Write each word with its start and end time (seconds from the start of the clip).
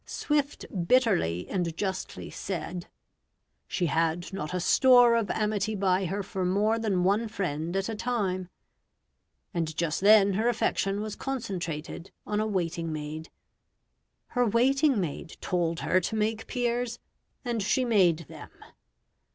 Swift 0.03 0.65
bitterly 0.87 1.47
and 1.47 1.77
justly 1.77 2.31
said 2.31 2.87
"she 3.67 3.85
had 3.85 4.33
not 4.33 4.51
a 4.51 4.59
store 4.59 5.15
of 5.15 5.29
amity 5.29 5.75
by 5.75 6.05
her 6.05 6.23
for 6.23 6.43
more 6.43 6.79
than 6.79 7.03
one 7.03 7.27
friend 7.27 7.75
at 7.75 7.87
a 7.87 7.93
time," 7.93 8.49
and 9.53 9.77
just 9.77 10.01
then 10.01 10.33
her 10.33 10.47
affection 10.49 11.01
was 11.01 11.15
concentrated 11.15 12.09
on 12.25 12.39
a 12.39 12.47
waiting 12.47 12.91
maid. 12.91 13.29
Her 14.29 14.43
waiting 14.47 14.99
maid 14.99 15.37
told 15.39 15.81
her 15.81 15.99
to 16.01 16.15
make 16.15 16.47
peers, 16.47 16.97
and 17.45 17.61
she 17.61 17.85
made 17.85 18.25
them. 18.27 18.49